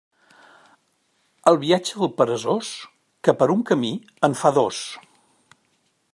El 1.51 1.59
viatge 1.65 1.99
del 2.03 2.11
peresós, 2.21 2.73
que 3.29 3.37
per 3.43 3.49
un 3.57 3.63
camí 3.73 3.93
en 4.29 4.39
fa 4.41 4.57
dos. 4.61 4.83